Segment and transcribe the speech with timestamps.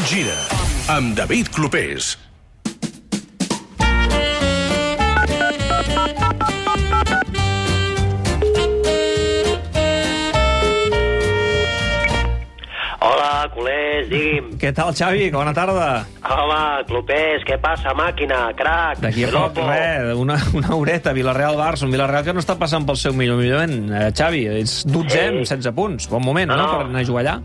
[0.00, 0.36] Tot gira
[0.88, 2.14] amb David Clopés.
[13.00, 14.48] Hola, culers, digui'm.
[14.60, 15.30] Què tal, Xavi?
[15.32, 15.86] Bona tarda.
[16.34, 16.58] Home,
[16.90, 22.26] clopers, què passa, màquina, crac, D'aquí a poc, res, una, una horeta, Villarreal-Barça, un Villarreal
[22.26, 23.74] que no està passant pel seu millor moment.
[23.88, 26.10] Eh, Xavi, ets 12 amb 16 punts.
[26.12, 26.68] Bon moment, no, No.
[26.76, 27.38] per anar a jugar allà?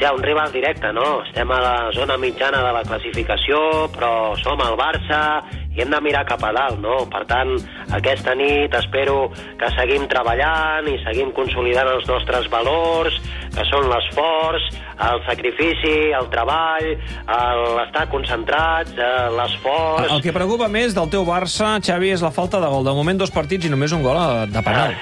[0.00, 1.20] Hòstia, un rival directe, no?
[1.26, 3.58] Estem a la zona mitjana de la classificació,
[3.92, 5.42] però som el Barça
[5.76, 7.02] i hem de mirar cap a dalt, no?
[7.12, 7.52] Per tant,
[7.92, 9.28] aquesta nit espero
[9.60, 13.20] que seguim treballant i seguim consolidant els nostres valors,
[13.52, 14.72] que són l'esforç,
[15.04, 16.94] el sacrifici, el treball,
[17.36, 20.14] el estar concentrats, eh, l'esforç...
[20.16, 22.88] El que preocupa més del teu Barça, Xavi, és la falta de gol.
[22.88, 24.96] De moment, dos partits i només un gol eh, de penal.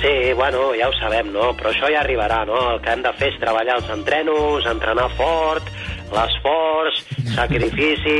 [0.00, 1.52] Sí, bueno, ja ho sabem, no?
[1.58, 2.58] Però això ja arribarà, no?
[2.74, 5.68] El que hem de fer és treballar els entrenos, entrenar fort,
[6.14, 7.02] l'esforç,
[7.34, 8.16] sacrifici,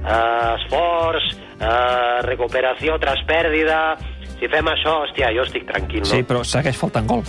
[0.00, 3.82] eh, esforç, eh, recuperació tras pèrdida...
[4.40, 6.08] Si fem això, hòstia, jo estic tranquil, no?
[6.08, 7.20] Sí, però segueix faltant gol.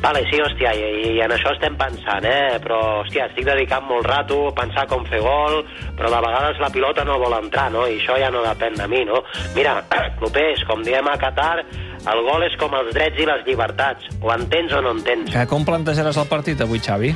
[0.00, 2.60] Vale, sí, hòstia, i, i en això estem pensant, eh?
[2.64, 5.58] Però, hòstia, estic dedicant molt rato a pensar com fer gol,
[5.98, 7.84] però de vegades la pilota no vol entrar, no?
[7.90, 9.20] I això ja no depèn de mi, no?
[9.58, 9.80] Mira,
[10.20, 11.66] Clopés, com diem a Qatar,
[12.08, 14.08] el gol és com els drets i les llibertats.
[14.22, 15.28] Ho entens o no entens?
[15.34, 17.12] Que com plantejaràs el partit avui, Xavi?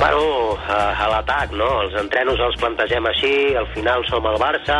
[0.00, 1.68] Bueno, a, a l'atac, no?
[1.84, 4.78] Els entrenos els plantegem així, al final som el Barça,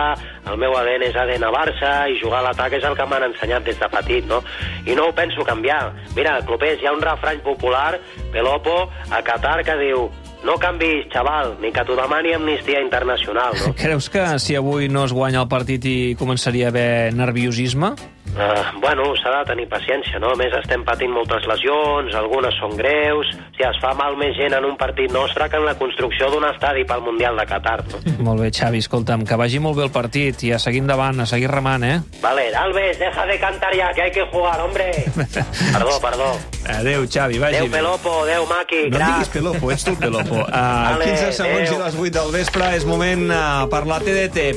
[0.48, 3.68] el meu ADN és ADN Barça, i jugar a l'atac és el que m'han ensenyat
[3.68, 4.40] des de petit, no?
[4.88, 5.92] I no ho penso canviar.
[6.16, 7.98] Mira, Clopés, hi ha un refrany popular,
[8.32, 10.08] Pelopo, a Qatar, que diu
[10.44, 13.72] no canvis, xaval, ni que t'ho demani Amnistia Internacional, no?
[13.80, 17.94] Creus que si avui no es guanya el partit i començaria a haver nerviosisme?
[18.34, 20.32] Uh, bueno, s'ha de tenir paciència, no?
[20.32, 23.28] A més, estem patint moltes lesions, algunes són greus...
[23.34, 26.26] O sigui, es fa mal més gent en un partit nostre que en la construcció
[26.32, 28.00] d'un estadi pel Mundial de Qatar, no?
[28.26, 31.26] Molt bé, Xavi, escolta'm, que vagi molt bé el partit i a seguir endavant, a
[31.30, 32.00] seguir remant, eh?
[32.24, 34.88] Vale, Alves, deja de cantar ya, que hay que jugar, hombre.
[35.14, 36.32] Perdó, perdó.
[36.74, 37.76] Adéu, Xavi, vagi Adéu, bé.
[37.78, 39.12] Pelopo, adéu, Maqui, No crac.
[39.12, 40.42] diguis Pelopo, ets tu Pelopo.
[40.54, 41.74] Uh, Vale, 15 segons adéu.
[41.74, 44.44] i les 8 del vespre és moment uh, per la TDT.